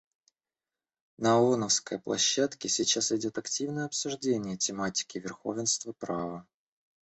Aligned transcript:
На 1.19 1.37
ооновской 1.37 1.99
площадке 1.99 2.69
сейчас 2.69 3.11
идет 3.11 3.37
активное 3.37 3.85
обсуждение 3.85 4.57
тематики 4.57 5.19
верховенства 5.19 5.93
права. 5.93 6.47